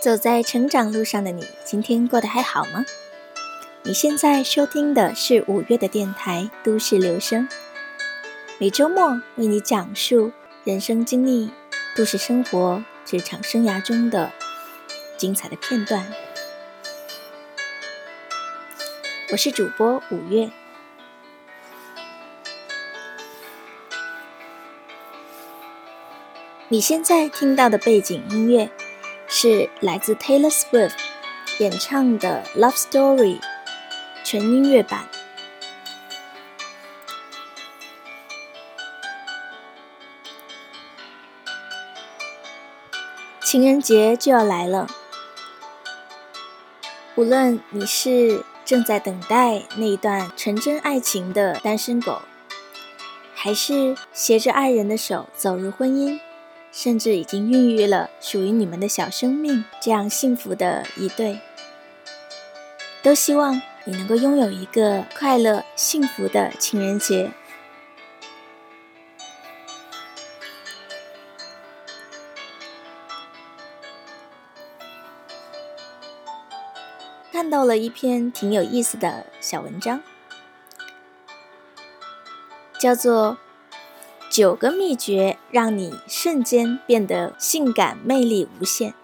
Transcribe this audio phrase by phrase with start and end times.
[0.00, 2.86] 走在成长路上的你，今天过得还好吗？
[3.82, 7.46] 你现在收听的是五月的电台《都市留声》，
[8.58, 10.32] 每周末为你讲述
[10.64, 11.50] 人生经历、
[11.94, 14.32] 都市生活、职场生涯中的
[15.18, 16.10] 精彩的片段。
[19.30, 20.50] 我是主播五月。
[26.68, 28.70] 你现在听到的背景音乐
[29.32, 30.96] 是来自 Taylor Swift
[31.60, 33.38] 演唱的《Love Story》
[34.24, 35.06] 全音乐版。
[43.40, 44.88] 情人节就要来了，
[47.14, 52.22] 无论你是正在等待那一段纯真爱情的单身狗，
[53.34, 56.20] 还是携着爱人的手走入婚姻。
[56.72, 61.40] 甚至已经孕育了属于你们的小生命，这样幸福的一对，
[63.02, 67.32] 都希望你能够拥有一个快乐幸福的情人节。
[77.32, 80.00] 看到了一篇挺有意思的小文章，
[82.78, 83.36] 叫做。
[84.30, 88.94] 九个秘诀让你瞬间变得性感魅力无限。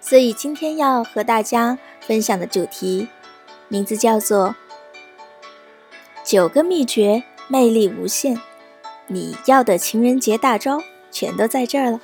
[0.00, 3.08] 所以今天要和大家分享的主题，
[3.66, 4.54] 名字叫做
[6.24, 8.40] “九个秘诀魅力无限”，
[9.08, 12.00] 你要的情人节大招全都在这儿了。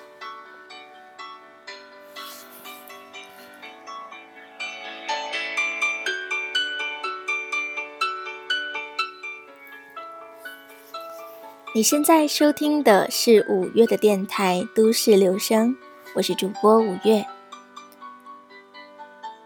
[11.73, 15.69] 你现在收听的是五月的电台《都市留声》，
[16.17, 17.25] 我是主播五月。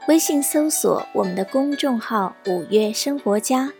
[0.08, 3.74] 微信搜索我们的公众号“五月生活家”，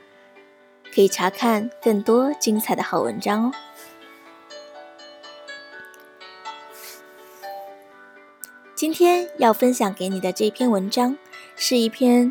[0.95, 3.53] 可以查看更多精彩的好文章哦。
[8.75, 11.17] 今天要分享给你的这篇文章，
[11.57, 12.31] 是一篇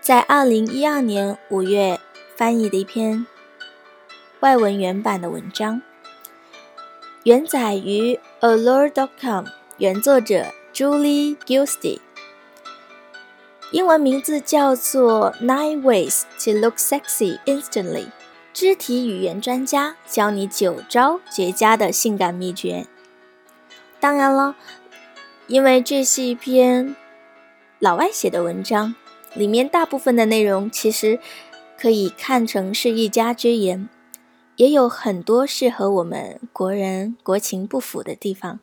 [0.00, 2.00] 在二零一二年五月
[2.34, 3.26] 翻译的一篇。
[4.40, 5.82] 外文原版的文章，
[7.24, 9.44] 原载于 Allure.com，
[9.76, 11.98] 原作者 Julie Gilsty，
[13.70, 18.06] 英文名字叫做 Nine Ways to Look Sexy Instantly，
[18.54, 22.86] 肢体语言专家教你九招绝佳的性感秘诀。
[24.00, 24.56] 当然了，
[25.48, 26.96] 因为这是一篇
[27.78, 28.94] 老外写的文章，
[29.34, 31.20] 里面大部分的内容其实
[31.78, 33.86] 可以看成是一家之言。
[34.60, 38.60] 也有很多是和我们国人国情不符的地方，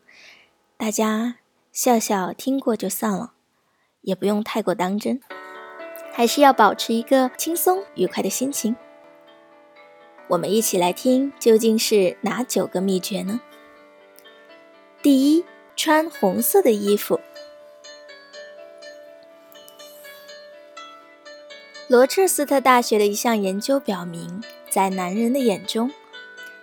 [0.78, 1.38] 大家
[1.72, 3.34] 笑笑听过就算了，
[4.02, 5.20] 也不用太过当真，
[6.14, 8.76] 还是要保持一个轻松愉快的心情。
[10.28, 13.42] 我们一起来听，究竟是哪九个秘诀呢？
[15.02, 15.44] 第一，
[15.76, 17.20] 穿红色的衣服。
[21.88, 24.44] 罗彻斯特大学的一项研究表明。
[24.78, 25.92] 在男人的眼中，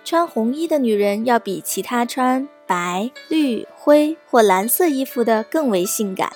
[0.05, 6.33] 穿红衣的女人要比其他穿白、绿、灰或蓝色衣服的更为性感，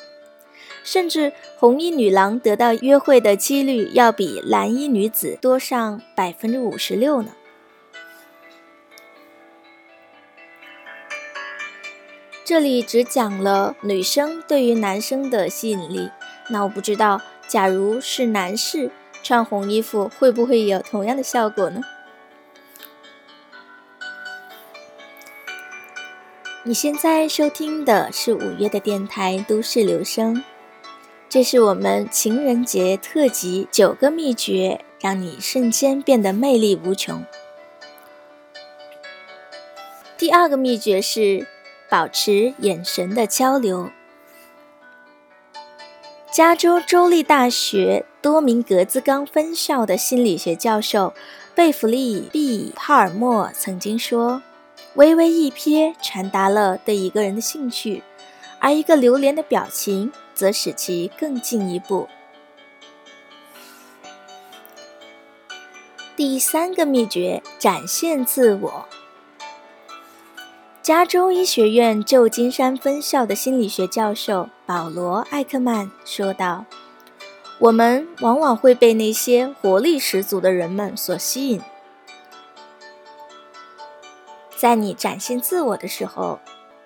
[0.83, 7.31] 甚至红衣女郎得到约会的几率要比蓝衣女子多上百分之五十六呢。
[12.44, 16.11] 这里只讲了女生对于男生的吸引力，
[16.50, 18.91] 那我不知道，假如是男士。
[19.23, 21.81] 穿红衣服会不会有同样的效果呢？
[26.65, 30.34] 你现在收听的是五月的电台《都市留声》，
[31.29, 37.25] 这是我们情人节特辑九个秘诀，让你瞬间变得魅力无穷。
[40.19, 41.47] 第二个秘诀是
[41.88, 43.91] 保持眼神的交流。
[46.38, 51.12] 加州州立大学多明格兹冈分校的心理学教授
[51.52, 54.40] 贝弗利 ·B· 帕尔默曾经说
[54.94, 58.05] ：“微微一瞥传达了对一个人的兴趣，
[58.61, 62.08] 而一个流连的表情则使其更进一步。”
[66.14, 68.88] 第三个秘诀：展现自我。
[70.88, 76.64] 加州医学院旧金山分校的心理学教授保罗·艾克曼说道
[77.61, 81.61] ：“我们往往会被那些活力十足的人们所吸引。
[84.56, 86.40] 在你展现自我的时候，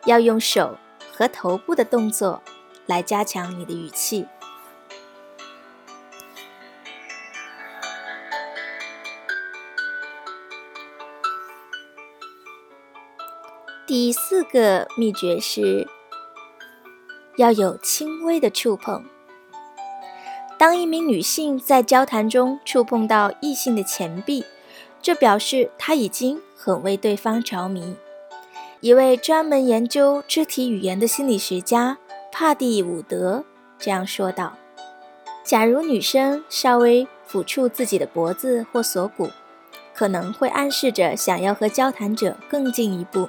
[0.07, 0.77] 要用手
[1.13, 2.43] 和头部的动作
[2.87, 4.27] 来加强你的语气。
[13.95, 15.87] 第四个秘诀是
[17.37, 19.05] 要有轻微的触碰。
[20.57, 24.47] 当一名女性在交谈中触碰到异性的前臂，
[25.03, 27.95] 这表示她已经很为对方着迷。
[28.81, 31.99] 一位专门研究肢体语言的心理学家
[32.33, 33.45] 帕蒂·伍德
[33.79, 34.57] 这样说道
[35.45, 39.29] ：“假如女生稍微抚触自己的脖子或锁骨，
[39.93, 43.29] 可能会暗示着想要和交谈者更进一步。”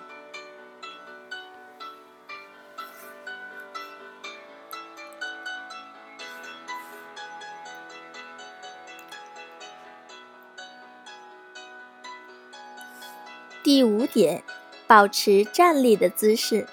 [13.64, 14.44] 第五点，
[14.86, 16.68] 保持站立的姿势。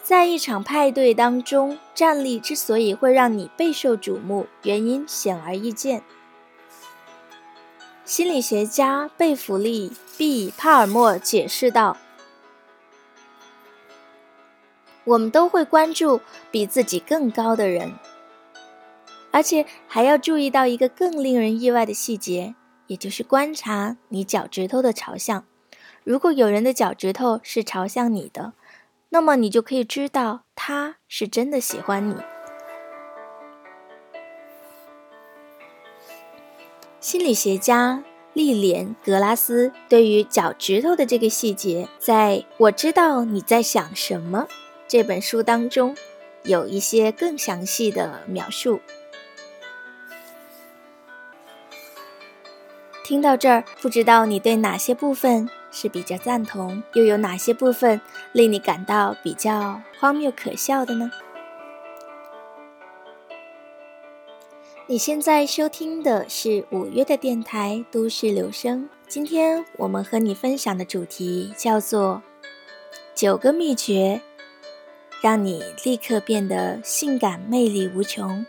[0.00, 6.04] 在一场派对当中，站立之所以会让你备受瞩目，原因显而易见。
[8.04, 11.96] 心理学家贝弗利 ·B· 帕尔默解释道
[15.02, 16.20] ：“我们都会关注
[16.52, 17.92] 比自己更高的人，
[19.32, 22.54] 而且还要注意到一个更令人意外的细节，
[22.86, 25.44] 也就是观察你脚趾头的朝向。”
[26.08, 28.54] 如果有人的脚趾头是朝向你的，
[29.10, 32.16] 那么你就可以知道他是真的喜欢你。
[36.98, 38.02] 心理学家
[38.32, 44.48] 莉莲·格拉斯对于脚趾头的这个细节，在我知道你在想什么
[44.88, 45.94] 这本书当中，
[46.44, 48.80] 有一些更详细的描述。
[53.04, 55.50] 听到这儿，不知道你对哪些部分？
[55.70, 58.00] 是比较赞同，又有哪些部分
[58.32, 61.10] 令你感到比较荒谬可笑的呢？
[64.86, 72.22] 你现在收听的是五月的电台《都市留声》，今天我们和你分享的主题叫做
[73.14, 74.22] “九个秘诀，
[75.20, 78.46] 让你立刻变得性感魅力无穷”，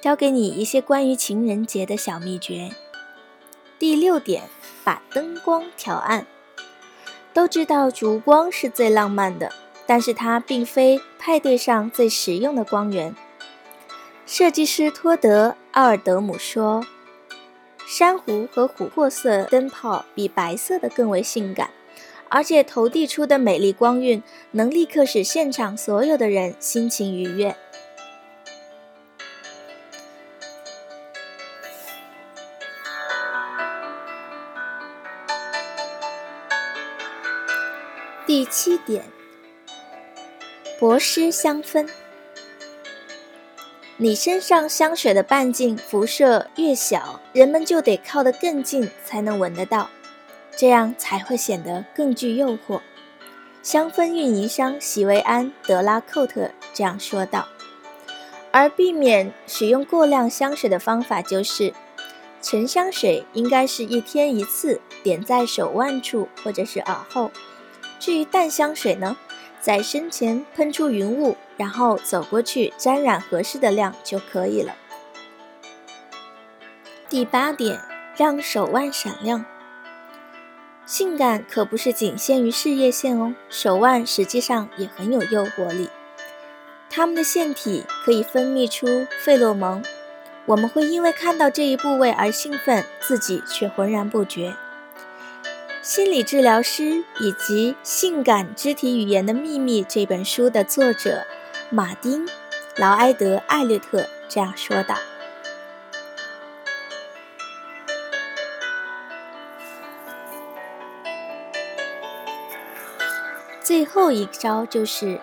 [0.00, 2.70] 教给你一些关于情人节的小秘诀。
[3.78, 4.42] 第六点。
[4.84, 6.26] 把灯光调暗。
[7.34, 9.52] 都知道烛光是最浪漫的，
[9.86, 13.14] 但是它并非派对上最实用的光源。
[14.24, 16.86] 设计师托德·奥尔德姆说
[17.86, 21.68] ：“珊瑚和琥珀色灯泡比白色的更为性感，
[22.30, 24.22] 而且投递出的美丽光晕
[24.52, 27.54] 能立刻使现场所有的人心情愉悦。”
[38.38, 39.02] 第七点，
[40.78, 41.88] 薄施香氛。
[43.96, 49.90] 你身上香水的半径辐射越小，人们就得靠得更近才能闻得到，
[50.56, 52.80] 这样才会显得更具诱惑。
[53.60, 57.48] 香氛运营商席维安·德拉寇特这样说道。
[58.52, 61.74] 而避免使用过量香水的方法就是，
[62.40, 67.32] 沉香水应该是一天一次，点在手腕处或者是耳后。
[67.98, 69.16] 至于淡香水呢，
[69.60, 74.74] 在身前喷出云雾，然后走过去沾染合适的量就可以了。
[77.08, 77.80] 第八点，
[78.16, 79.44] 让手腕闪亮。
[80.86, 85.90] 性感可不是仅限于事业线哦，手腕实际上也很有诱惑力。
[86.88, 89.84] 它们的腺体可以分泌出费洛蒙，
[90.46, 94.54] 我们会因为看到这一部位而兴奋，自己却浑然不觉。
[95.88, 101.26] 心理治疗师以及《性感肢体语言的秘密》这本书的作者
[101.70, 102.26] 马丁·
[102.76, 104.94] 劳埃德·艾略特这样说道
[113.64, 115.18] ：“最后一招就是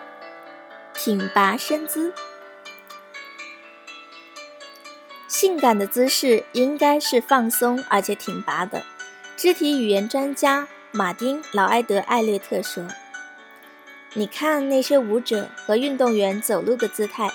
[0.92, 2.12] 挺拔身姿。
[5.28, 8.82] 性感的姿势应该是放松而且挺拔的。”
[9.46, 12.84] 肢体语言专家马丁·劳埃德·艾略特说
[14.14, 17.30] ：“你看那些舞者和运动员走路的姿态，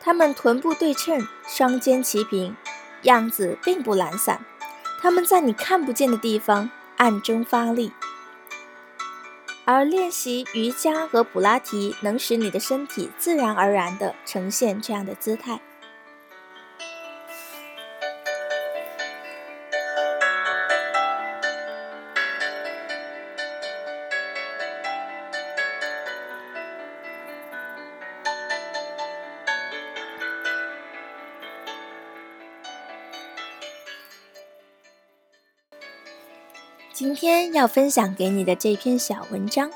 [0.00, 2.54] 他们臀部对称，双肩齐平，
[3.02, 4.44] 样子并不懒散。
[5.00, 7.90] 他们在你看不见的地方暗中发力。
[9.64, 15.60] 而练习瑜伽和普拉提能使你的身体自然而然地呈现这样的姿态。”
[37.62, 39.70] 要分享给你的这篇小文章，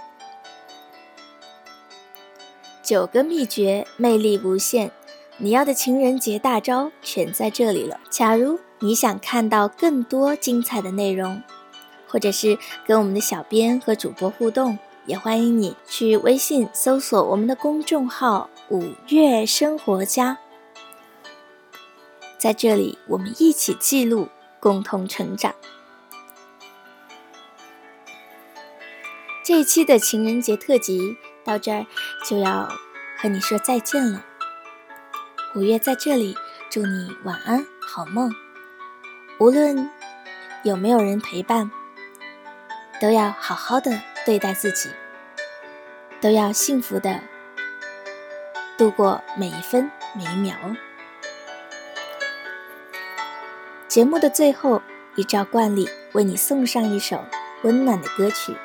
[2.82, 4.90] 九个秘诀，魅力无限。
[5.36, 8.00] 你要的情人节大招全在这里了。
[8.10, 11.40] 假如你想看到更多精彩的内容，
[12.08, 20.38] 或者是跟我们的小编和主播互动，也欢迎你去微信搜索我们的公众号“五月生活家”。
[22.36, 24.26] 在这里，我们一起记录，
[24.58, 25.54] 共同成长。
[29.46, 31.86] 这一期的情人节特辑到这儿
[32.28, 32.68] 就要
[33.16, 34.26] 和你说再见了。
[35.54, 36.36] 五月在这里
[36.68, 38.28] 祝你晚安，好梦。
[39.38, 39.88] 无论
[40.64, 41.70] 有没有人陪伴，
[43.00, 44.90] 都要好好的对待自己，
[46.20, 47.20] 都要幸福的
[48.76, 50.76] 度过每一分每一秒哦。
[53.86, 54.82] 节目的最后，
[55.14, 57.24] 依照惯例，为你送上一首
[57.62, 58.56] 温暖的歌曲。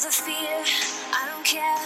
[0.00, 0.64] You're the fear,
[1.12, 1.76] I don't care,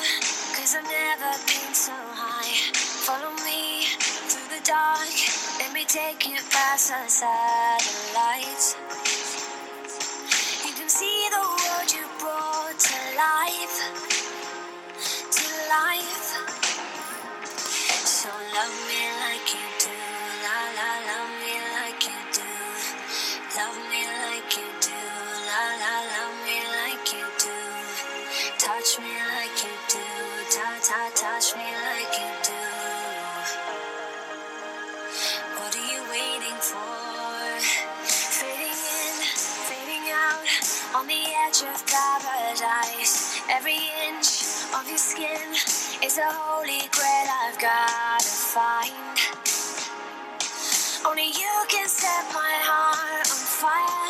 [0.55, 2.55] cause I've never been so high.
[3.03, 3.87] Follow me
[4.31, 5.11] through the dark,
[5.59, 8.77] let me take you past the satellites
[10.65, 13.79] You can see the world you brought to life,
[15.19, 16.55] to life.
[18.07, 19.24] So love me
[46.07, 48.93] It's a holy grail I've gotta find.
[51.07, 54.04] Only you can set my heart on fire.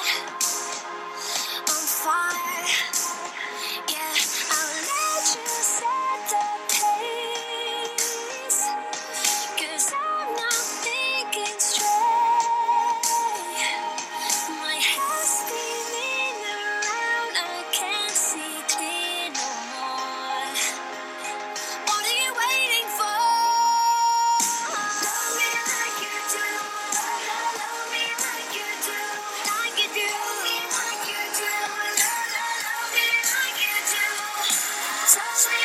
[35.15, 35.64] Peace.